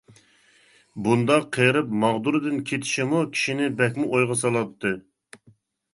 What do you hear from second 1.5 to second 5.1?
قېرىپ ماغدۇرىدىن كېتىشىممۇ كىشىنى بەكمۇ ئويغا سالاتتى.